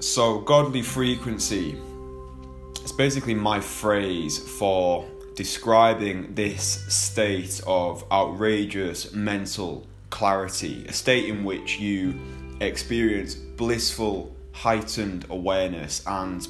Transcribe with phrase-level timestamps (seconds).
[0.00, 1.76] So, godly frequency
[2.80, 11.44] it's basically my phrase for describing this state of outrageous mental clarity, a state in
[11.44, 12.18] which you
[12.62, 16.48] experience blissful, heightened awareness and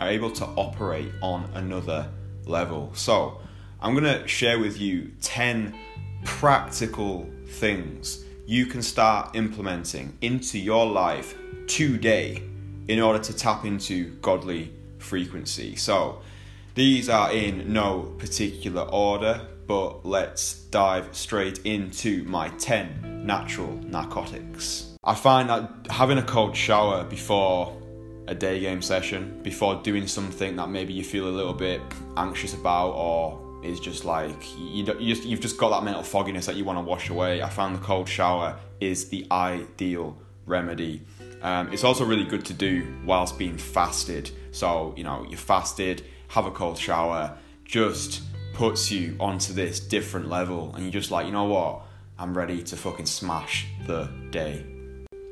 [0.00, 2.08] are able to operate on another
[2.46, 2.92] level.
[2.94, 3.40] So,
[3.80, 5.74] I'm going to share with you 10
[6.24, 11.34] practical things you can start implementing into your life
[11.66, 12.44] today
[12.92, 15.74] in order to tap into godly frequency.
[15.76, 16.20] So
[16.74, 24.94] these are in no particular order, but let's dive straight into my 10 natural narcotics.
[25.04, 27.74] I find that having a cold shower before
[28.28, 31.80] a day game session, before doing something that maybe you feel a little bit
[32.18, 36.44] anxious about or is just like you, you just, you've just got that mental fogginess
[36.44, 37.40] that you want to wash away.
[37.40, 41.06] I found the cold shower is the ideal remedy.
[41.42, 44.30] Um, it's also really good to do whilst being fasted.
[44.52, 48.22] So, you know, you're fasted, have a cold shower, just
[48.54, 51.82] puts you onto this different level, and you're just like, you know what?
[52.18, 54.64] I'm ready to fucking smash the day.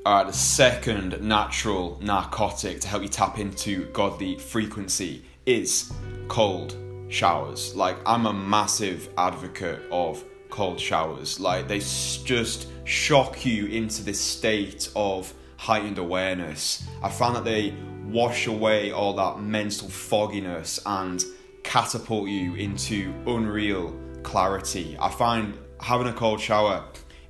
[0.07, 5.93] Alright, the second natural narcotic to help you tap into godly frequency is
[6.27, 6.75] cold
[7.09, 7.77] showers.
[7.77, 11.39] Like, I'm a massive advocate of cold showers.
[11.39, 16.89] Like, they just shock you into this state of heightened awareness.
[17.03, 17.75] I found that they
[18.07, 21.23] wash away all that mental fogginess and
[21.63, 24.97] catapult you into unreal clarity.
[24.99, 26.83] I find having a cold shower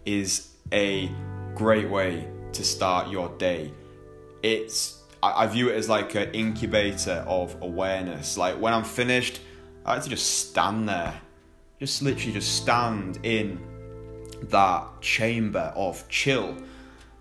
[0.07, 1.11] is a
[1.57, 3.73] great way to start your day.
[4.45, 8.39] It's I, view it as like an incubator of awareness.
[8.39, 9.41] Like when I'm finished,
[9.85, 11.21] I like to just stand there,
[11.81, 13.59] just literally just stand in
[14.45, 16.57] that chamber of chill.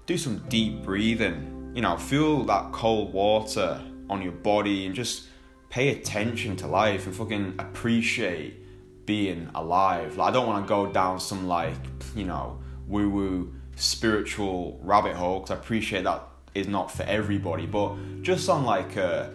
[0.10, 3.80] Do some deep breathing you know, feel that cold water
[4.10, 5.28] on your body and just
[5.70, 10.18] pay attention to life and fucking appreciate being alive.
[10.18, 11.78] Like, I don't want to go down some, like,
[12.16, 16.24] you know, woo woo spiritual rabbit hole because I appreciate that
[16.56, 19.32] is not for everybody, but just on like a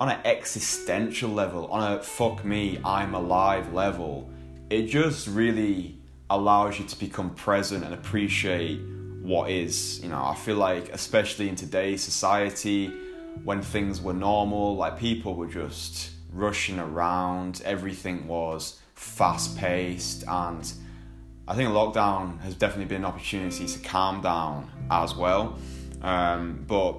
[0.00, 4.30] on an existential level, on a fuck me, I'm alive level,
[4.70, 5.98] it just really
[6.30, 8.80] allows you to become present and appreciate
[9.26, 10.00] what is.
[10.02, 12.88] You know, I feel like, especially in today's society,
[13.44, 20.72] when things were normal, like people were just rushing around, everything was fast paced, and
[21.48, 25.58] I think lockdown has definitely been an opportunity to calm down as well.
[26.02, 26.96] Um, but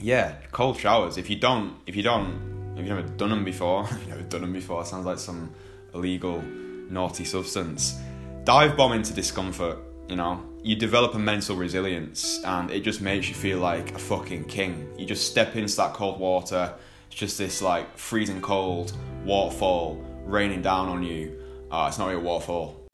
[0.00, 1.16] yeah, cold showers.
[1.16, 4.42] If you don't, if you don't, if you've never done them before, you've never done
[4.42, 5.52] them before, sounds like some
[5.94, 6.42] illegal,
[6.90, 7.98] naughty substance.
[8.44, 9.78] Dive bomb into discomfort.
[10.08, 13.98] You know, you develop a mental resilience and it just makes you feel like a
[13.98, 14.88] fucking king.
[14.96, 16.74] You just step into that cold water,
[17.08, 21.42] it's just this like freezing cold waterfall raining down on you.
[21.70, 22.87] Uh, it's not really a waterfall.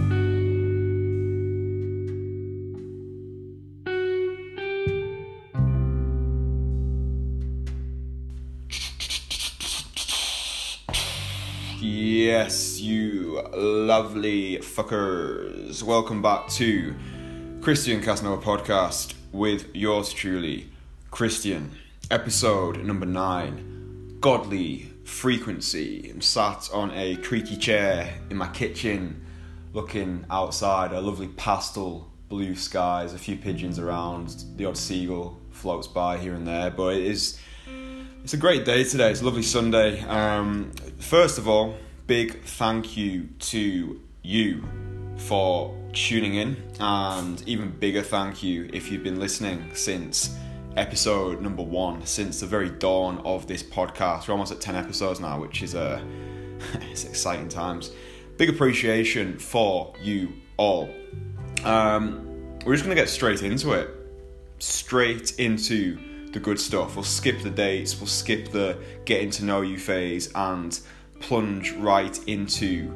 [13.85, 15.83] Lovely fuckers.
[15.83, 16.95] Welcome back to
[17.61, 20.71] Christian Casanova podcast with yours truly,
[21.11, 21.71] Christian.
[22.11, 26.11] Episode number nine Godly Frequency.
[26.11, 29.23] I'm sat on a creaky chair in my kitchen
[29.75, 35.87] looking outside, a lovely pastel blue skies, a few pigeons around, the odd seagull floats
[35.87, 37.39] by here and there, but it is.
[38.23, 39.11] It's a great day today.
[39.11, 40.01] It's a lovely Sunday.
[40.05, 41.77] Um, first of all,
[42.07, 44.65] big thank you to you
[45.17, 50.37] for tuning in, and even bigger thank you if you've been listening since
[50.77, 54.27] episode number one, since the very dawn of this podcast.
[54.27, 56.01] We're almost at 10 episodes now, which is a uh,
[56.91, 57.91] it's exciting times.
[58.37, 60.89] Big appreciation for you all.
[61.63, 63.89] Um, we're just gonna get straight into it,
[64.59, 65.99] straight into
[66.33, 66.97] the good stuff.
[66.97, 70.79] We'll skip the dates, we'll skip the getting to know you phase, and
[71.25, 72.93] plunge right into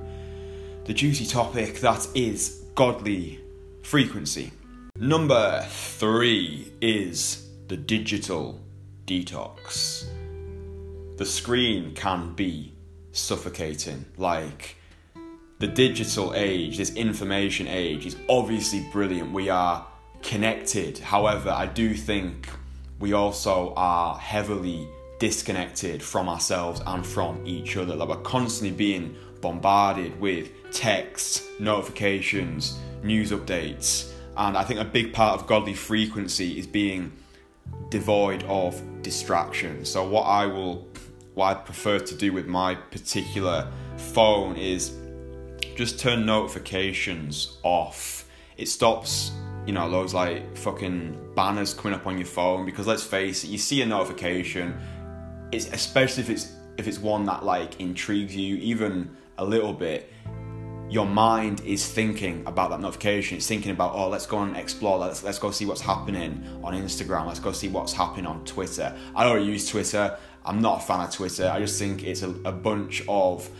[0.85, 3.41] the juicy topic that is godly
[3.83, 4.53] frequency.
[4.97, 8.61] Number three is the digital
[9.07, 10.05] detox.
[11.17, 12.75] The screen can be
[13.13, 14.05] suffocating.
[14.19, 14.77] Like
[15.59, 19.33] the digital age, this information age, is obviously brilliant.
[19.33, 19.87] We are
[20.23, 20.99] connected.
[20.99, 22.51] However, I do think
[22.99, 24.87] we also are heavily
[25.19, 27.95] disconnected from ourselves and from each other.
[27.95, 34.13] Like we're constantly being bombarded with texts, notifications, news updates.
[34.37, 37.13] And I think a big part of godly frequency is being
[37.91, 39.85] devoid of distraction.
[39.85, 40.87] So what I will
[41.35, 44.97] what I prefer to do with my particular phone is
[45.77, 48.27] just turn notifications off.
[48.57, 49.31] It stops,
[49.65, 53.51] you know, those like fucking banners coming up on your phone because let's face it,
[53.51, 54.77] you see a notification,
[55.53, 60.13] it's especially if it's if it's one that like intrigues you even a little bit,
[60.89, 63.37] your mind is thinking about that notification.
[63.37, 64.99] It's thinking about, oh, let's go and explore.
[64.99, 67.27] Let's let's go see what's happening on Instagram.
[67.27, 68.97] Let's go see what's happening on Twitter.
[69.15, 70.17] I don't use Twitter.
[70.45, 71.49] I'm not a fan of Twitter.
[71.49, 73.51] I just think it's a, a bunch of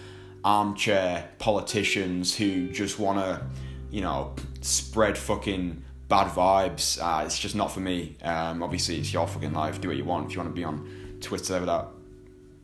[0.45, 3.45] armchair politicians who just want to,
[3.91, 6.99] you know, spread fucking bad vibes.
[6.99, 8.17] Uh, it's just not for me.
[8.23, 9.81] Um, obviously, it's your fucking life.
[9.81, 10.27] Do what you want.
[10.27, 11.87] If you want to be on Twitter with that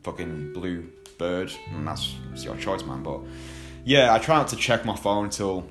[0.03, 3.03] fucking blue bird, and that's it's your choice, man.
[3.03, 3.21] But
[3.85, 5.69] yeah, I try not to check my phone till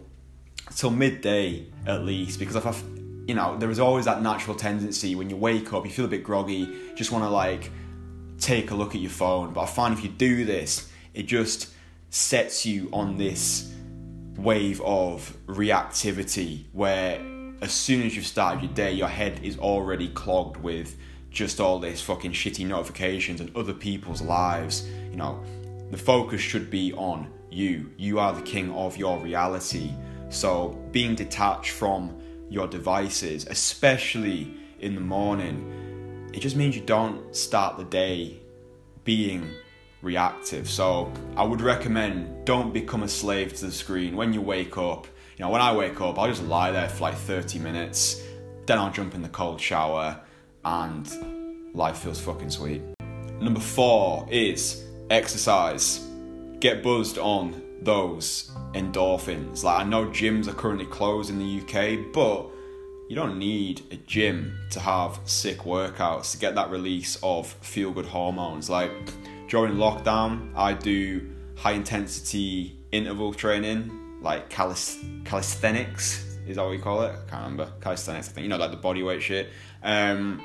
[0.75, 2.73] till midday at least because if I,
[3.27, 6.09] you know, there is always that natural tendency when you wake up, you feel a
[6.09, 7.71] bit groggy, just want to like
[8.39, 9.53] take a look at your phone.
[9.53, 11.73] But I find if you do this, it just
[12.09, 13.73] sets you on this
[14.35, 17.21] wave of reactivity where
[17.61, 20.97] as soon as you've started your day, your head is already clogged with
[21.33, 24.87] just all this fucking shitty notifications and other people's lives.
[25.09, 25.43] You know,
[25.89, 27.91] the focus should be on you.
[27.97, 29.91] You are the king of your reality.
[30.29, 37.35] So, being detached from your devices, especially in the morning, it just means you don't
[37.35, 38.39] start the day
[39.03, 39.49] being
[40.01, 40.69] reactive.
[40.69, 45.07] So, I would recommend don't become a slave to the screen when you wake up.
[45.37, 48.21] You know, when I wake up, I'll just lie there for like 30 minutes,
[48.67, 50.19] then I'll jump in the cold shower,
[50.65, 51.09] and
[51.73, 52.81] life feels fucking sweet.
[53.39, 56.07] Number four is exercise
[56.59, 59.63] get buzzed on those endorphins.
[59.63, 62.49] Like I know gyms are currently closed in the UK, but
[63.09, 67.91] you don't need a gym to have sick workouts to get that release of feel
[67.91, 68.69] good hormones.
[68.69, 68.91] Like
[69.49, 77.03] during lockdown, I do high intensity interval training, like calisthenics is that what we call
[77.03, 77.11] it?
[77.11, 77.71] I can't remember.
[77.79, 79.49] Calisthenics, I think you know, like the body weight shit.
[79.83, 80.41] Um,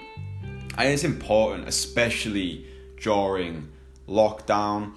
[0.77, 2.67] and it's important, especially
[3.01, 3.69] during
[4.09, 4.93] lockdown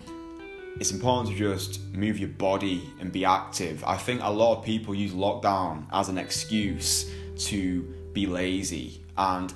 [0.82, 3.84] it's important to just move your body and be active.
[3.84, 7.12] I think a lot of people use lockdown as an excuse
[7.46, 7.84] to
[8.14, 9.04] be lazy.
[9.18, 9.54] And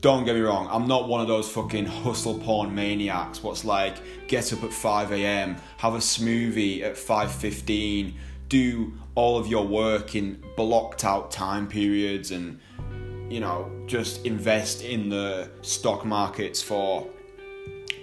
[0.00, 3.42] don't get me wrong, I'm not one of those fucking hustle porn maniacs.
[3.42, 3.96] What's like
[4.26, 8.14] get up at 5 a.m., have a smoothie at 5:15,
[8.48, 12.60] do all of your work in blocked out time periods and
[13.30, 17.06] you know, just invest in the stock markets for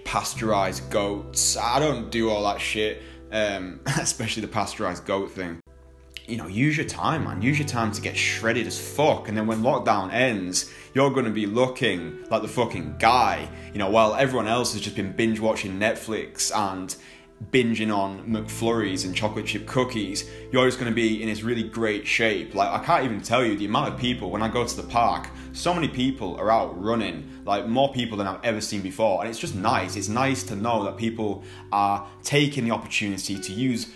[0.03, 1.57] pasteurized goats.
[1.57, 3.01] I don't do all that shit,
[3.31, 5.59] um, especially the pasteurized goat thing.
[6.27, 7.41] You know, use your time, man.
[7.41, 9.27] Use your time to get shredded as fuck.
[9.27, 13.49] And then when lockdown ends, you're going to be looking like the fucking guy.
[13.73, 16.95] You know, while everyone else has just been binge watching Netflix and
[17.49, 21.63] binging on McFlurries and chocolate chip cookies, you're always going to be in this really
[21.63, 22.53] great shape.
[22.53, 24.83] Like, I can't even tell you the amount of people when I go to the
[24.83, 29.21] park, so many people are out running, like more people than I've ever seen before.
[29.21, 29.95] And it's just nice.
[29.95, 33.87] It's nice to know that people are taking the opportunity to use,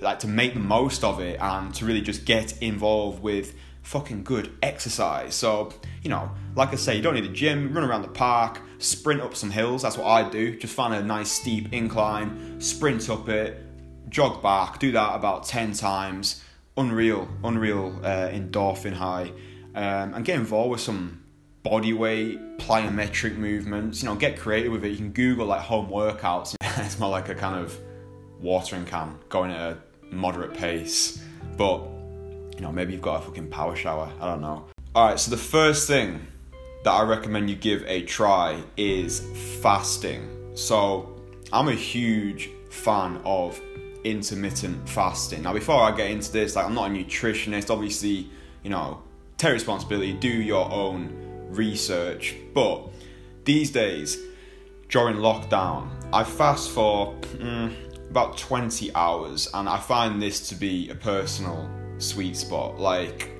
[0.00, 4.22] like, to make the most of it and to really just get involved with fucking
[4.22, 5.34] good exercise.
[5.34, 8.60] So, you know, like I say, you don't need a gym, run around the park,
[8.78, 9.82] sprint up some hills.
[9.82, 10.56] That's what I do.
[10.56, 13.62] Just find a nice steep incline, sprint up it,
[14.08, 16.42] jog back, do that about 10 times.
[16.76, 19.32] Unreal, unreal uh, endorphin high.
[19.74, 21.24] Um, and get involved with some
[21.62, 24.02] body weight, plyometric movements.
[24.02, 24.90] You know, get creative with it.
[24.90, 26.54] You can Google like home workouts.
[26.62, 27.78] it's more like a kind of
[28.40, 29.78] watering can going at a
[30.14, 31.22] moderate pace.
[31.56, 31.80] But,
[32.54, 34.10] you know, maybe you've got a fucking power shower.
[34.20, 34.66] I don't know.
[34.94, 36.26] Alright, so the first thing
[36.88, 39.20] that I recommend you give a try is
[39.60, 40.26] fasting.
[40.54, 41.20] So,
[41.52, 43.60] I'm a huge fan of
[44.04, 45.42] intermittent fasting.
[45.42, 47.68] Now, before I get into this, like, I'm not a nutritionist.
[47.68, 48.30] Obviously,
[48.62, 49.02] you know,
[49.36, 51.12] take responsibility, do your own
[51.50, 52.34] research.
[52.54, 52.88] But
[53.44, 54.16] these days,
[54.88, 60.88] during lockdown, I fast for mm, about 20 hours, and I find this to be
[60.88, 61.68] a personal
[61.98, 62.80] sweet spot.
[62.80, 63.30] Like,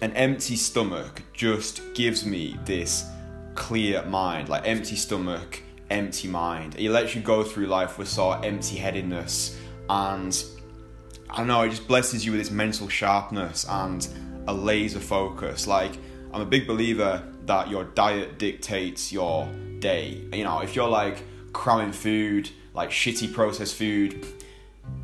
[0.00, 3.10] an empty stomach just gives me this
[3.56, 6.76] clear mind, like empty stomach, empty mind.
[6.78, 9.58] It lets you go through life with sort of empty headedness
[9.90, 10.40] and
[11.28, 14.06] I don't know, it just blesses you with this mental sharpness and
[14.46, 15.66] a laser focus.
[15.66, 15.98] Like,
[16.32, 20.24] I'm a big believer that your diet dictates your day.
[20.32, 24.24] You know, if you're like cramming food, like shitty processed food,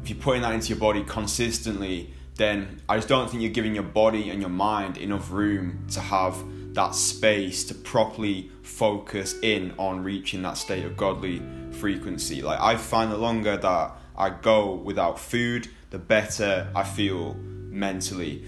[0.04, 3.74] if you're putting that into your body consistently, then I just don't think you're giving
[3.74, 6.42] your body and your mind enough room to have
[6.74, 11.42] that space to properly focus in on reaching that state of godly
[11.72, 12.40] frequency.
[12.40, 18.44] Like I find the longer that I go without food, the better I feel mentally.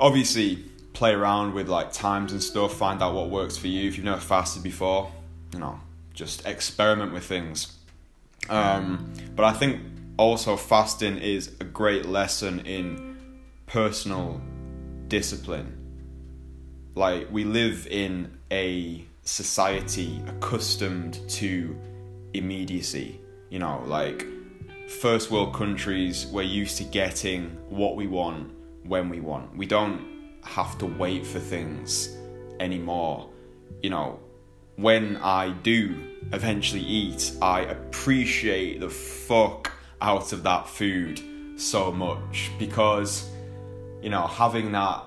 [0.00, 0.56] Obviously,
[0.92, 3.88] play around with like times and stuff, find out what works for you.
[3.88, 5.12] If you've never fasted before,
[5.52, 5.78] you know,
[6.12, 7.76] just experiment with things.
[8.50, 9.80] Um, but I think
[10.16, 13.11] also fasting is a great lesson in
[13.72, 14.38] personal
[15.08, 15.78] discipline.
[16.94, 21.74] Like we live in a society accustomed to
[22.34, 23.18] immediacy.
[23.48, 24.26] You know, like
[25.00, 28.52] first world countries, we're used to getting what we want
[28.84, 29.56] when we want.
[29.56, 32.14] We don't have to wait for things
[32.60, 33.30] anymore.
[33.82, 34.20] You know,
[34.76, 35.96] when I do
[36.34, 41.22] eventually eat, I appreciate the fuck out of that food
[41.56, 43.31] so much because
[44.02, 45.04] you know having that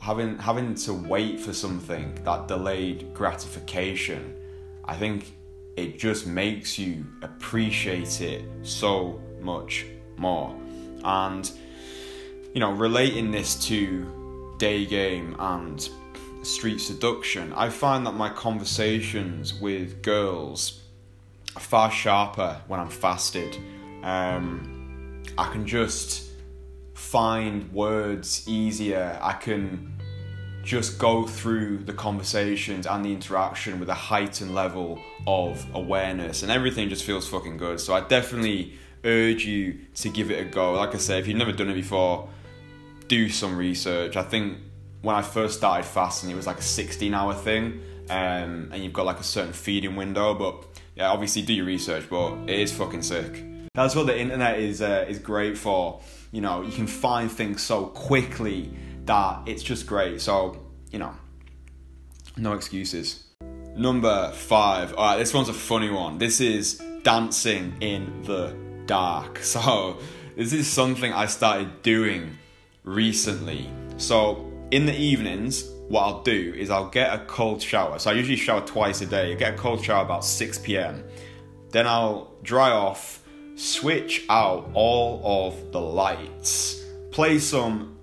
[0.00, 4.36] having having to wait for something that delayed gratification
[4.84, 5.34] i think
[5.76, 9.86] it just makes you appreciate it so much
[10.16, 10.56] more.
[11.02, 11.50] And
[12.54, 15.88] you know relating this to day game and
[16.42, 20.82] street seduction i find that my conversations with girls
[21.56, 23.56] are far sharper when i'm fasted.
[24.02, 26.23] Um, i can just
[26.94, 29.94] find words easier i can
[30.64, 36.50] just go through the conversations and the interaction with a heightened level of awareness and
[36.50, 37.78] everything just feels fucking good.
[37.78, 38.72] So I definitely
[39.04, 40.72] urge you to give it a go.
[40.72, 42.28] Like I said, if you've never done it before,
[43.08, 44.16] do some research.
[44.16, 44.58] I think
[45.02, 48.94] when I first started fasting, it was like a 16 hour thing, um, and you've
[48.94, 50.34] got like a certain feeding window.
[50.34, 50.64] But
[50.96, 53.44] yeah, obviously do your research, but it is fucking sick.
[53.74, 56.00] That's what the internet is uh, is great for.
[56.34, 58.68] You know, you can find things so quickly
[59.04, 60.20] that it's just great.
[60.20, 61.14] So, you know,
[62.36, 63.22] no excuses.
[63.76, 64.94] Number five.
[64.94, 66.18] All right, this one's a funny one.
[66.18, 68.52] This is dancing in the
[68.86, 69.38] dark.
[69.44, 70.00] So,
[70.34, 72.36] this is something I started doing
[72.82, 73.70] recently.
[73.96, 78.00] So, in the evenings, what I'll do is I'll get a cold shower.
[78.00, 79.30] So, I usually shower twice a day.
[79.30, 81.04] I get a cold shower about 6 p.m.
[81.70, 83.23] Then I'll dry off,
[83.54, 87.96] switch out all of the lights, play some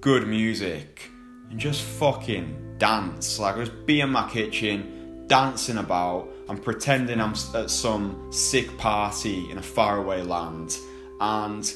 [0.00, 1.10] good music
[1.50, 3.38] and just fucking dance.
[3.38, 9.50] Like, just be in my kitchen, dancing about, and pretending I'm at some sick party
[9.50, 10.76] in a faraway land.
[11.20, 11.70] And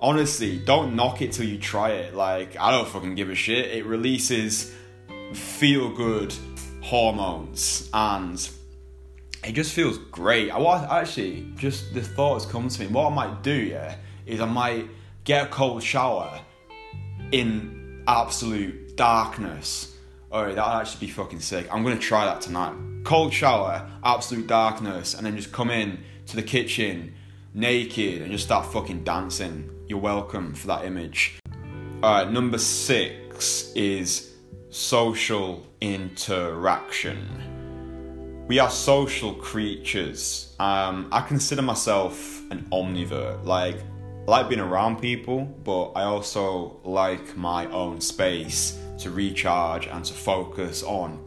[0.00, 2.14] honestly, don't knock it till you try it.
[2.14, 3.66] Like, I don't fucking give a shit.
[3.66, 4.74] It releases
[5.32, 6.34] feel good
[6.80, 8.48] hormones and
[9.44, 10.50] it just feels great.
[10.50, 12.86] I was actually just the thought has come to me.
[12.88, 14.86] What I might do, yeah, is I might
[15.24, 16.40] get a cold shower
[17.32, 19.96] in absolute darkness.
[20.30, 21.68] Oh, that'd actually be fucking sick.
[21.72, 22.74] I'm gonna try that tonight.
[23.04, 27.14] Cold shower, absolute darkness, and then just come in to the kitchen
[27.54, 29.70] naked and just start fucking dancing.
[29.88, 31.38] You're welcome for that image.
[32.02, 34.34] Alright, number six is
[34.70, 37.57] social interaction.
[38.48, 40.54] We are social creatures.
[40.58, 43.44] Um, I consider myself an omnivore.
[43.44, 49.86] Like, I like being around people, but I also like my own space to recharge
[49.86, 51.22] and to focus on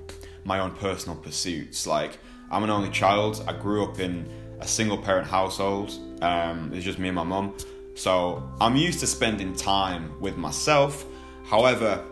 [0.46, 1.86] my own personal pursuits.
[1.86, 2.18] Like,
[2.50, 3.44] I'm an only child.
[3.48, 4.28] I grew up in
[4.60, 5.94] a single parent household.
[6.24, 7.56] Um, it's just me and my mum.
[7.94, 11.06] So I'm used to spending time with myself.
[11.46, 12.04] However,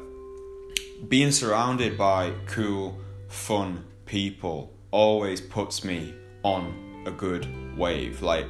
[1.07, 2.95] being surrounded by cool,
[3.27, 8.21] fun people always puts me on a good wave.
[8.21, 8.45] Like,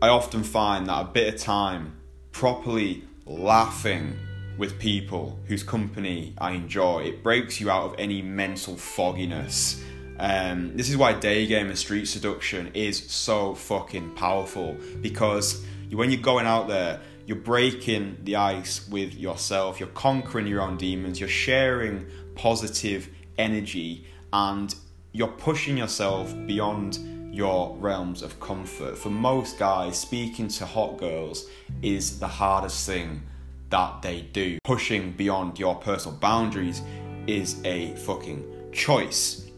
[0.00, 1.96] I often find that a bit of time
[2.32, 4.16] properly laughing
[4.58, 9.82] with people whose company I enjoy, it breaks you out of any mental fogginess.
[10.18, 16.10] Um, this is why day game and street seduction is so fucking powerful because when
[16.10, 21.20] you're going out there, you're breaking the ice with yourself, you're conquering your own demons,
[21.20, 24.74] you're sharing positive energy, and
[25.18, 27.00] you're pushing yourself beyond
[27.34, 28.96] your realms of comfort.
[28.96, 31.48] For most guys, speaking to hot girls
[31.82, 33.22] is the hardest thing
[33.70, 34.58] that they do.
[34.62, 36.82] Pushing beyond your personal boundaries
[37.26, 39.50] is a fucking choice.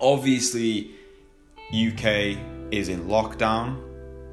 [0.00, 0.90] Obviously,
[1.68, 2.36] UK
[2.72, 3.80] is in lockdown,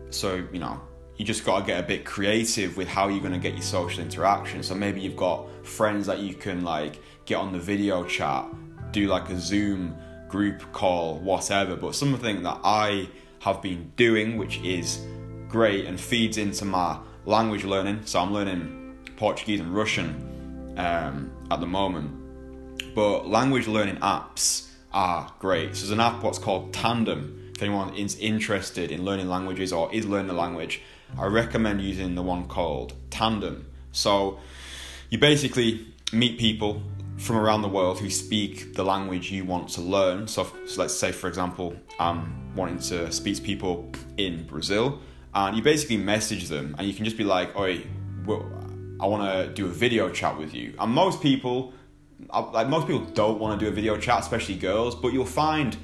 [0.10, 0.82] so you know,
[1.18, 3.62] you just got to get a bit creative with how you're going to get your
[3.62, 4.64] social interaction.
[4.64, 8.48] So maybe you've got friends that you can like get on the video chat,
[8.92, 9.96] do like a Zoom
[10.36, 11.76] group call, whatever.
[11.78, 13.08] But something that I
[13.40, 15.00] have been doing, which is
[15.48, 18.02] great and feeds into my language learning.
[18.06, 20.10] So I'm learning Portuguese and Russian
[20.78, 22.10] um, at the moment.
[22.96, 25.76] but language learning apps are great.
[25.76, 27.52] So there's an app what's called Tandem.
[27.54, 30.82] If anyone is interested in learning languages or is learning a language,
[31.20, 33.68] I recommend using the one called Tandem.
[33.92, 34.40] So
[35.10, 36.82] you basically meet people
[37.18, 40.28] from around the world who speak the language you want to learn.
[40.28, 45.00] So, so let's say, for example, I'm wanting to speak to people in Brazil,
[45.34, 47.86] and you basically message them, and you can just be like, "Oi,
[49.00, 51.74] I want to do a video chat with you." And most people,
[52.30, 54.96] uh, like most people, don't want to do a video chat, especially girls.
[54.96, 55.78] But you'll find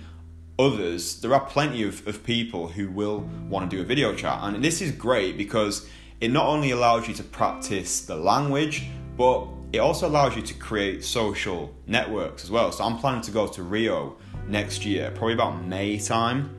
[0.59, 1.21] others.
[1.21, 3.19] There are plenty of, of people who will
[3.49, 5.87] want to do a video chat, and this is great because
[6.19, 8.83] it not only allows you to practice the language,
[9.17, 12.71] but it also allows you to create social networks as well.
[12.71, 16.55] So I'm planning to go to Rio next year, probably about May time.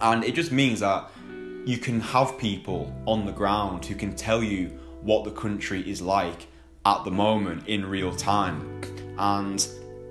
[0.00, 1.10] And it just means that
[1.64, 4.68] you can have people on the ground who can tell you
[5.00, 6.46] what the country is like
[6.84, 8.80] at the moment in real time.
[9.18, 9.66] And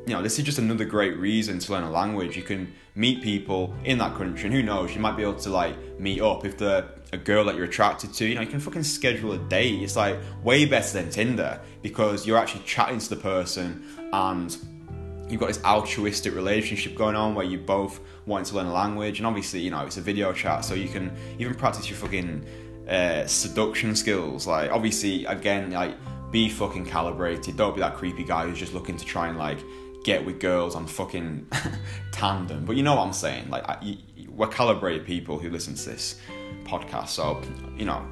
[0.05, 2.35] you know, this is just another great reason to learn a language.
[2.35, 5.49] You can meet people in that country, and who knows, you might be able to
[5.49, 8.25] like meet up if they're a girl that you're attracted to.
[8.25, 9.81] You know, you can fucking schedule a date.
[9.81, 14.55] It's like way better than Tinder because you're actually chatting to the person and
[15.29, 19.19] you've got this altruistic relationship going on where you both want to learn a language,
[19.19, 22.45] and obviously, you know, it's a video chat, so you can even practice your fucking
[22.87, 24.47] uh, seduction skills.
[24.47, 25.95] Like, obviously, again, like
[26.31, 27.57] be fucking calibrated.
[27.57, 29.59] Don't be that creepy guy who's just looking to try and like
[30.03, 31.47] get with girls on fucking
[32.11, 32.65] tandem.
[32.65, 33.49] But you know what I'm saying?
[33.49, 33.97] Like, I, you,
[34.29, 36.19] we're calibrated people who listen to this
[36.65, 37.09] podcast.
[37.09, 37.41] So,
[37.77, 38.05] you know,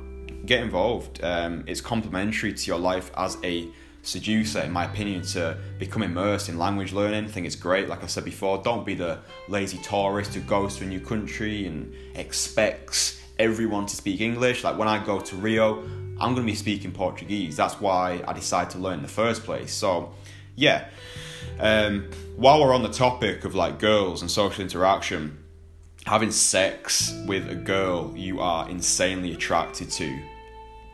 [0.45, 1.23] get involved.
[1.23, 3.67] Um, it's complementary to your life as a
[4.03, 7.25] seducer, in my opinion, to become immersed in language learning.
[7.25, 7.87] I think it's great.
[7.87, 11.65] Like I said before, don't be the lazy tourist who goes to a new country
[11.65, 14.63] and expects everyone to speak English.
[14.63, 15.83] Like when I go to Rio,
[16.19, 17.55] I'm going to be speaking Portuguese.
[17.55, 19.73] That's why I decided to learn in the first place.
[19.73, 20.13] So,
[20.55, 20.85] yeah.
[21.59, 25.42] Um, while we're on the topic of like girls and social interaction,
[26.05, 30.19] having sex with a girl you are insanely attracted to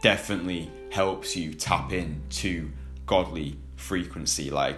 [0.02, 2.72] definitely helps you tap into
[3.06, 4.50] godly frequency.
[4.52, 4.78] Like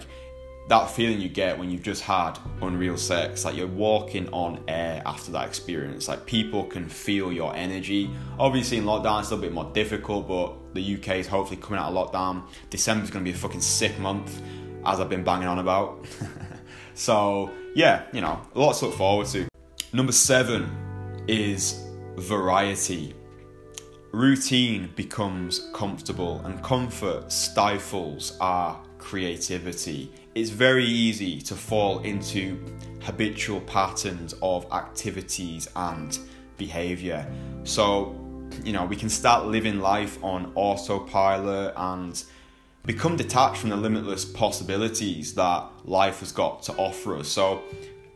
[0.68, 5.02] that feeling you get when you've just had unreal sex, like you're walking on air
[5.04, 6.08] after that experience.
[6.08, 8.10] Like people can feel your energy.
[8.38, 11.78] Obviously, in lockdown, it's a little bit more difficult, but the UK is hopefully coming
[11.78, 12.44] out of lockdown.
[12.70, 14.40] December's gonna be a fucking sick month
[14.86, 16.06] as I've been banging on about.
[16.94, 19.51] so, yeah, you know, lots to look forward to.
[19.94, 20.74] Number seven
[21.28, 23.14] is variety.
[24.12, 30.10] Routine becomes comfortable, and comfort stifles our creativity.
[30.34, 32.58] It's very easy to fall into
[33.02, 36.18] habitual patterns of activities and
[36.56, 37.30] behavior.
[37.64, 38.18] So,
[38.64, 42.24] you know, we can start living life on autopilot and
[42.86, 47.28] become detached from the limitless possibilities that life has got to offer us.
[47.28, 47.62] So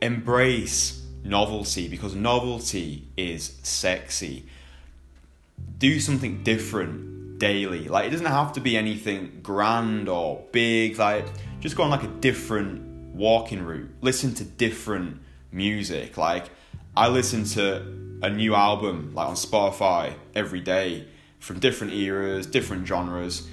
[0.00, 4.46] embrace novelty because novelty is sexy.
[5.78, 7.88] Do something different daily.
[7.88, 10.98] Like it doesn't have to be anything grand or big.
[10.98, 11.26] Like
[11.60, 13.90] just go on like a different walking route.
[14.00, 15.20] Listen to different
[15.52, 16.16] music.
[16.16, 16.50] Like
[16.96, 17.76] I listen to
[18.22, 21.06] a new album like on Spotify every day
[21.38, 23.46] from different eras, different genres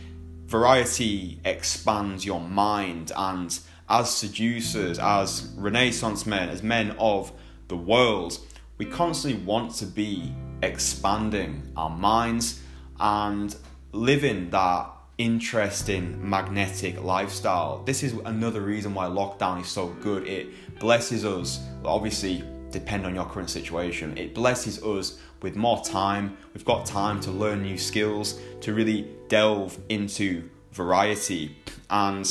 [0.53, 3.59] variety expands your mind and
[3.89, 7.31] as seducers as renaissance men as men of
[7.67, 8.37] the world.
[8.77, 12.61] We constantly want to be expanding our minds
[12.99, 13.55] and
[13.91, 17.83] living that interesting magnetic lifestyle.
[17.83, 20.27] This is another reason why lockdown is so good.
[20.27, 24.17] It blesses us obviously depend on your current situation.
[24.17, 29.09] It blesses us with more time, we've got time to learn new skills, to really
[29.27, 31.57] delve into variety.
[31.89, 32.25] And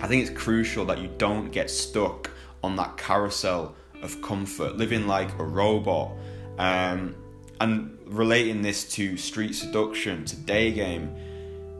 [0.00, 2.30] I think it's crucial that you don't get stuck
[2.62, 6.12] on that carousel of comfort, living like a robot.
[6.58, 7.16] Um,
[7.60, 11.14] and relating this to street seduction, to day game,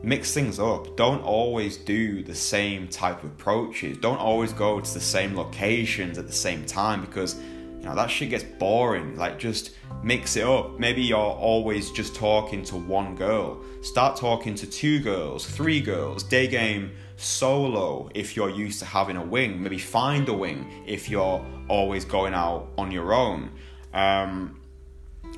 [0.03, 0.95] mix things up.
[0.95, 3.97] Don't always do the same type of approaches.
[3.97, 7.35] Don't always go to the same locations at the same time because
[7.79, 9.15] you know that shit gets boring.
[9.15, 10.79] Like just mix it up.
[10.79, 13.61] Maybe you're always just talking to one girl.
[13.81, 16.23] Start talking to two girls, three girls.
[16.23, 19.61] Day game solo if you're used to having a wing.
[19.61, 23.51] Maybe find a wing if you're always going out on your own.
[23.93, 24.61] Um,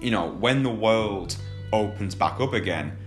[0.01, 1.35] you know, when the world
[1.71, 2.97] opens back up again,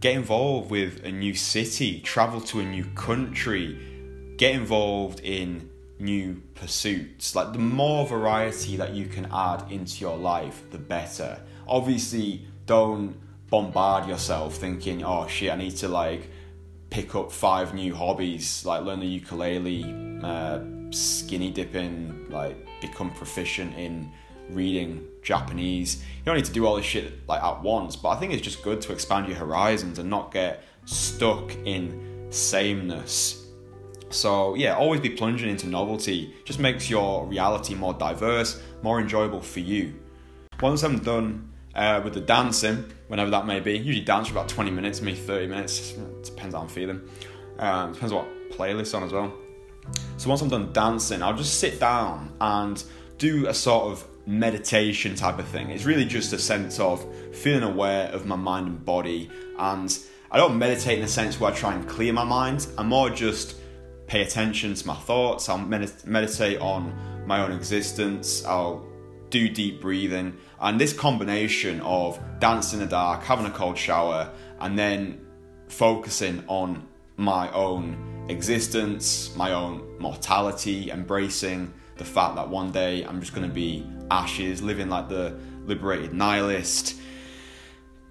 [0.00, 6.42] get involved with a new city, travel to a new country, get involved in new
[6.54, 7.34] pursuits.
[7.34, 11.40] Like the more variety that you can add into your life, the better.
[11.66, 13.16] Obviously, don't
[13.48, 16.28] bombard yourself thinking, oh shit, I need to like
[16.94, 19.82] pick up five new hobbies, like learn the ukulele,
[20.22, 24.08] uh, skinny dipping, like become proficient in
[24.50, 26.04] reading Japanese.
[26.18, 28.42] You don't need to do all this shit like at once, but I think it's
[28.42, 33.44] just good to expand your horizons and not get stuck in sameness.
[34.10, 36.32] So yeah, always be plunging into novelty.
[36.44, 39.94] Just makes your reality more diverse, more enjoyable for you.
[40.60, 44.48] Once I'm done uh, with the dancing, whenever that may be, usually dance for about
[44.48, 45.94] 20 minutes, maybe 30 minutes.
[46.22, 47.00] Depends how I'm feeling.
[47.58, 49.32] Um, depends what playlist on as well.
[50.16, 52.82] So once I'm done dancing, I'll just sit down and
[53.18, 55.70] do a sort of meditation type of thing.
[55.70, 59.30] It's really just a sense of feeling aware of my mind and body.
[59.58, 59.96] And
[60.30, 62.66] I don't meditate in a sense where I try and clear my mind.
[62.78, 63.56] I'm more just
[64.06, 65.48] pay attention to my thoughts.
[65.48, 66.94] I'll med- meditate on
[67.26, 68.44] my own existence.
[68.44, 68.86] I'll
[69.30, 70.36] do deep breathing.
[70.64, 75.20] And this combination of dancing in the dark, having a cold shower, and then
[75.68, 83.20] focusing on my own existence, my own mortality, embracing the fact that one day I'm
[83.20, 86.96] just going to be ashes, living like the liberated nihilist.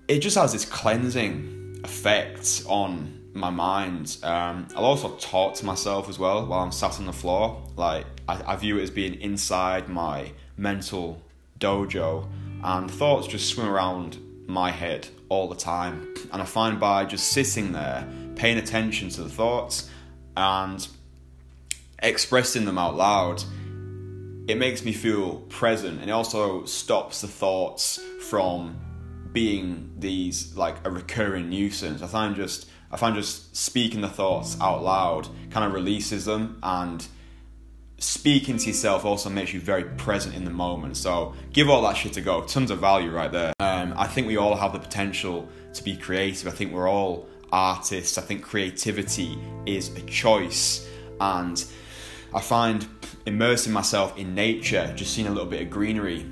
[0.08, 4.18] It just has this cleansing effect on my mind.
[4.22, 7.68] Um, I'll also talk to myself as well while I'm sat on the floor.
[7.76, 11.20] Like I, I view it as being inside my mental
[11.60, 12.28] dojo,
[12.64, 16.14] and thoughts just swim around my head all the time.
[16.32, 19.90] And I find by just sitting there, paying attention to the thoughts,
[20.36, 20.88] and
[22.02, 23.44] expressing them out loud,
[24.48, 27.98] it makes me feel present and it also stops the thoughts
[28.30, 28.78] from
[29.32, 32.02] being these like a recurring nuisance.
[32.02, 36.60] I find just I find just speaking the thoughts out loud kind of releases them
[36.62, 37.08] and
[38.04, 40.98] speaking to yourself also makes you very present in the moment.
[40.98, 42.44] So give all that shit to go.
[42.44, 43.54] Tons of value right there.
[43.60, 46.48] Um, I think we all have the potential to be creative.
[46.48, 48.18] I think we're all artists.
[48.18, 50.88] I think creativity is a choice
[51.22, 51.64] and
[52.34, 52.86] I find
[53.26, 56.26] immersing myself in nature, just seeing a little bit of greenery,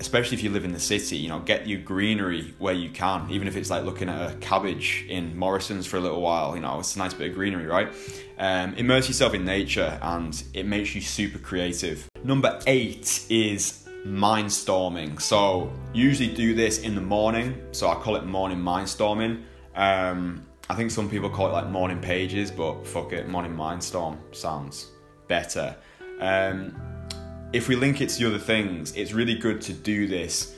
[0.00, 3.30] especially if you live in the city, you know, get your greenery where you can,
[3.30, 6.62] even if it's like looking at a cabbage in Morrison's for a little while, you
[6.62, 7.92] know, it's a nice bit of greenery, right?
[8.38, 12.08] Um, immerse yourself in nature and it makes you super creative.
[12.24, 15.20] Number eight is mindstorming.
[15.20, 19.42] So, usually do this in the morning, so I call it morning mindstorming.
[19.76, 24.16] Um, I think some people call it like morning pages, but fuck it, morning mindstorm
[24.34, 24.92] sounds
[25.28, 25.76] better.
[26.20, 26.74] Um,
[27.52, 30.54] if we link it to the other things, it's really good to do this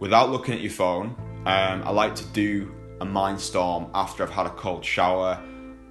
[0.00, 1.14] without looking at your phone.
[1.46, 5.40] Um, I like to do a mind storm after I've had a cold shower.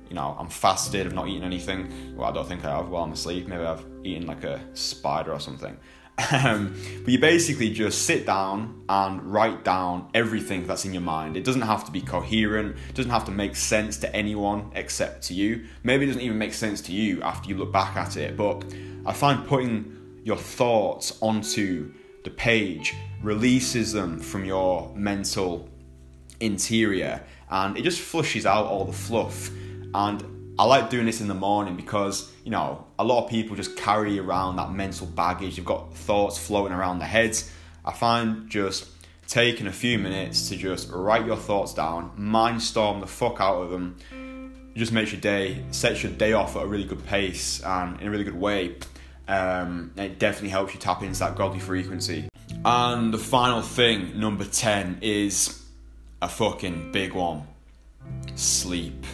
[0.10, 2.16] You know, I'm fasted, I've not eaten anything.
[2.16, 3.48] Well, I don't think I have while I'm asleep.
[3.48, 5.78] Maybe I've eaten like a spider or something.
[6.32, 11.36] Um, but you basically just sit down and write down everything that's in your mind.
[11.36, 15.24] It doesn't have to be coherent, it doesn't have to make sense to anyone except
[15.24, 15.66] to you.
[15.82, 18.64] Maybe it doesn't even make sense to you after you look back at it, but
[19.08, 25.70] I find putting your thoughts onto the page releases them from your mental
[26.40, 29.50] interior and it just flushes out all the fluff
[29.94, 30.24] and
[30.58, 33.76] I like doing this in the morning because, you know, a lot of people just
[33.76, 35.56] carry around that mental baggage.
[35.56, 37.52] They've got thoughts floating around their heads.
[37.84, 38.88] I find just
[39.28, 43.72] taking a few minutes to just write your thoughts down, mindstorm the fuck out of
[43.72, 48.00] them, just makes your day, sets your day off at a really good pace and
[48.00, 48.76] in a really good way.
[49.34, 52.30] Um, it definitely helps you tap into that godly frequency.
[52.64, 55.66] And the final thing, number 10, is
[56.22, 57.48] a fucking big one
[58.36, 59.06] sleep.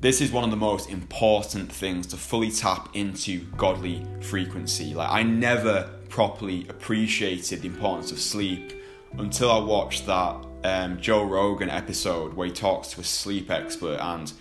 [0.00, 4.94] This is one of the most important things to fully tap into godly frequency.
[4.94, 8.72] Like, I never properly appreciated the importance of sleep
[9.18, 13.98] until I watched that um, Joe Rogan episode where he talks to a sleep expert,
[14.00, 14.32] and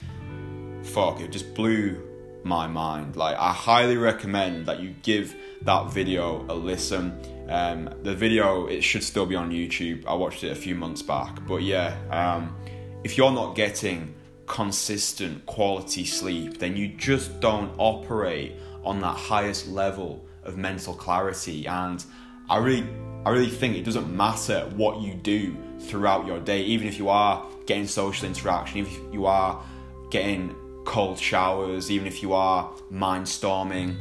[0.83, 2.08] fuck, it just blew
[2.43, 3.15] my mind.
[3.15, 7.19] Like, I highly recommend that you give that video a listen.
[7.49, 10.05] Um, the video it should still be on YouTube.
[10.05, 12.55] I watched it a few months back, but yeah, um,
[13.03, 14.13] if you're not getting
[14.45, 21.67] consistent quality sleep, then you just don't operate on that highest level of mental clarity.
[21.67, 22.03] And
[22.49, 22.87] I really,
[23.25, 27.09] I really think it doesn't matter what you do throughout your day, even if you
[27.09, 29.61] are getting social interaction, if you are
[30.09, 33.97] getting cold showers, even if you are mind storming,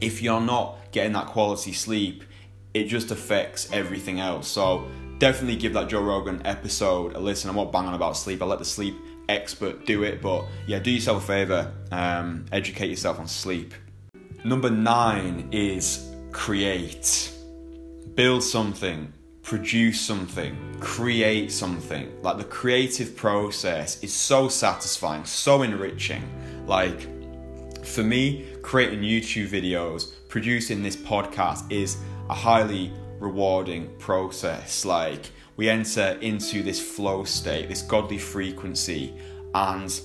[0.00, 2.24] if you're not getting that quality sleep,
[2.74, 4.48] it just affects everything else.
[4.48, 4.86] So
[5.18, 7.50] definitely give that Joe Rogan episode a listen.
[7.50, 8.42] I'm not banging about sleep.
[8.42, 8.96] I let the sleep
[9.28, 13.74] expert do it, but yeah, do yourself a favor, um, educate yourself on sleep.
[14.44, 17.32] Number nine is create.
[18.14, 19.12] Build something
[19.46, 22.12] produce something, create something.
[22.20, 26.28] Like the creative process is so satisfying, so enriching.
[26.66, 27.06] Like
[27.86, 31.96] for me, creating YouTube videos, producing this podcast is
[32.28, 34.84] a highly rewarding process.
[34.84, 39.14] Like we enter into this flow state, this godly frequency,
[39.54, 40.00] and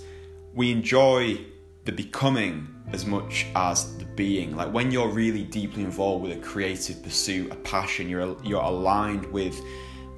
[0.54, 1.40] we enjoy
[1.86, 4.56] the becoming as much as the being.
[4.56, 9.26] Like when you're really deeply involved with a creative pursuit, a passion, you're you're aligned
[9.32, 9.60] with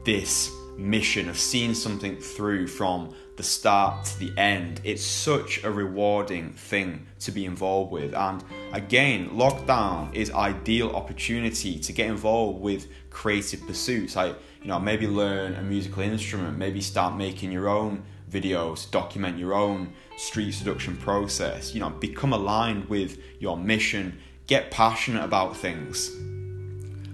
[0.03, 4.81] this mission of seeing something through from the start to the end.
[4.83, 8.13] It's such a rewarding thing to be involved with.
[8.13, 14.15] And again, lockdown is ideal opportunity to get involved with creative pursuits.
[14.15, 19.37] Like, you know, maybe learn a musical instrument, maybe start making your own videos, document
[19.37, 24.17] your own street seduction process, you know, become aligned with your mission,
[24.47, 26.11] get passionate about things.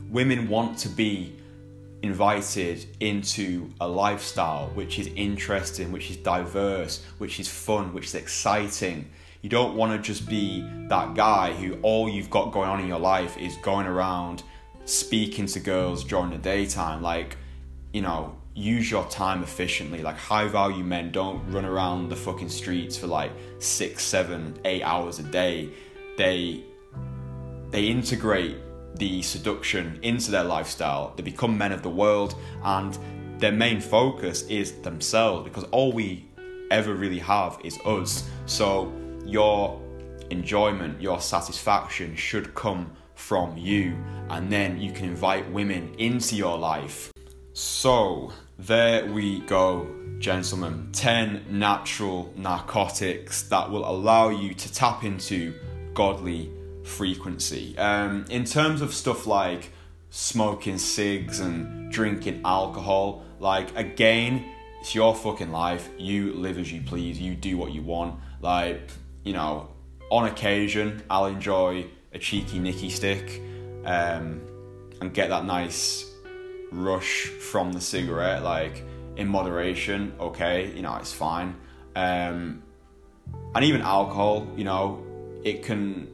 [0.09, 1.35] Women want to be
[2.01, 8.15] invited into a lifestyle which is interesting, which is diverse, which is fun, which is
[8.15, 9.09] exciting.
[9.41, 12.87] You don't want to just be that guy who all you've got going on in
[12.87, 14.43] your life is going around
[14.85, 17.01] speaking to girls during the daytime.
[17.01, 17.37] Like,
[17.93, 20.01] you know, use your time efficiently.
[20.01, 24.83] Like high value men don't run around the fucking streets for like six, seven, eight
[24.83, 25.69] hours a day.
[26.17, 26.65] They
[27.71, 28.57] they integrate
[28.95, 31.13] the seduction into their lifestyle.
[31.15, 32.97] They become men of the world and
[33.37, 36.27] their main focus is themselves because all we
[36.71, 38.27] ever really have is us.
[38.45, 38.91] So
[39.25, 39.79] your
[40.29, 43.97] enjoyment, your satisfaction should come from you,
[44.29, 47.11] and then you can invite women into your life.
[47.61, 49.85] So, there we go,
[50.19, 50.87] gentlemen.
[50.93, 55.53] 10 natural narcotics that will allow you to tap into
[55.93, 56.49] godly
[56.85, 57.77] frequency.
[57.77, 59.73] Um, in terms of stuff like
[60.09, 64.45] smoking cigs and drinking alcohol, like, again,
[64.79, 65.89] it's your fucking life.
[65.97, 67.19] You live as you please.
[67.19, 68.21] You do what you want.
[68.39, 68.89] Like,
[69.25, 69.67] you know,
[70.09, 73.41] on occasion, I'll enjoy a cheeky Nicky stick
[73.83, 74.39] um,
[75.01, 76.08] and get that nice
[76.71, 78.83] rush from the cigarette, like
[79.17, 81.55] in moderation, okay, you know, it's fine.
[81.95, 82.63] Um,
[83.55, 85.03] and even alcohol, you know,
[85.43, 86.07] it can,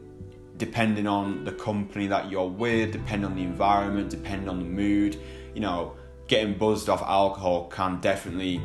[0.58, 5.18] depending on the company that you're with, depending on the environment, depending on the mood,
[5.54, 5.96] you know,
[6.28, 8.62] getting buzzed off alcohol can definitely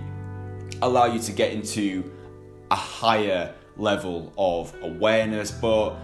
[0.83, 2.11] allow you to get into
[2.71, 5.97] a higher level of awareness, but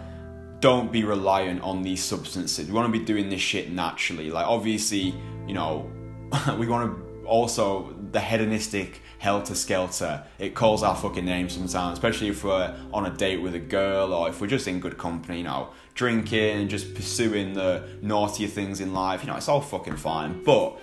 [0.61, 2.67] don't be reliant on these substances.
[2.67, 4.31] We want to be doing this shit naturally.
[4.31, 5.15] Like, obviously,
[5.47, 5.91] you know,
[6.59, 10.25] we want to also the hedonistic helter skelter.
[10.39, 14.13] It calls our fucking name sometimes, especially if we're on a date with a girl
[14.13, 18.49] or if we're just in good company, you know, drinking and just pursuing the naughtier
[18.49, 19.23] things in life.
[19.23, 20.43] You know, it's all fucking fine.
[20.45, 20.79] But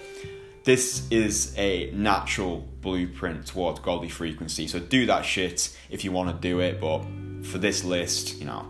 [0.64, 4.68] this is a natural blueprint towards godly frequency.
[4.68, 6.80] So do that shit if you want to do it.
[6.80, 7.04] But
[7.44, 8.66] for this list, you know,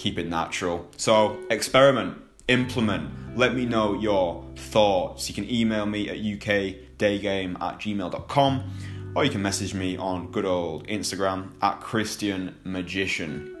[0.00, 0.88] keep it natural.
[0.96, 2.16] So experiment
[2.48, 3.38] implement.
[3.38, 5.28] Let me know your thoughts.
[5.28, 8.70] You can email me at ukdaygame at gmail.com
[9.14, 13.56] or you can message me on good old Instagram at Christian Magician.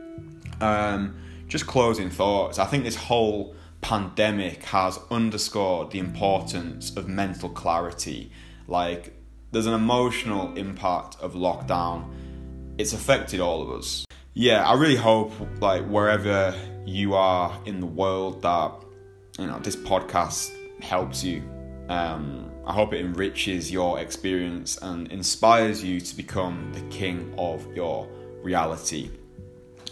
[0.60, 2.58] Um, just closing thoughts.
[2.58, 8.32] I think this whole pandemic has underscored the importance of mental clarity.
[8.66, 9.14] Like,
[9.52, 12.12] there's an emotional impact of lockdown.
[12.78, 14.04] It's affected all of us.
[14.34, 16.54] Yeah, I really hope, like, wherever
[16.86, 18.72] you are in the world that
[19.38, 20.50] you know this podcast
[20.82, 21.42] helps you.
[21.88, 27.66] Um, I hope it enriches your experience and inspires you to become the king of
[27.74, 28.08] your
[28.42, 29.10] reality.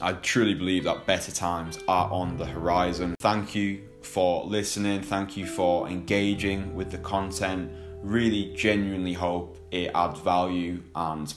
[0.00, 3.16] I truly believe that better times are on the horizon.
[3.18, 5.02] Thank you for listening.
[5.02, 7.72] Thank you for engaging with the content.
[8.02, 11.34] Really, genuinely hope it adds value and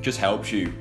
[0.00, 0.72] just helps you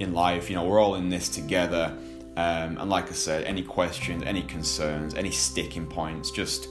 [0.00, 0.50] in life.
[0.50, 1.96] You know, we're all in this together.
[2.36, 6.68] Um, and like I said, any questions, any concerns, any sticking points, just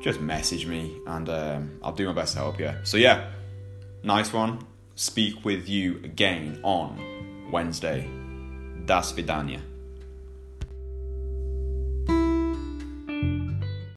[0.00, 2.74] just message me and um, I'll do my best to help you.
[2.82, 3.30] So yeah,
[4.02, 4.66] nice one.
[4.96, 8.10] Speak with you again on Wednesday.
[8.84, 9.71] Das vidania.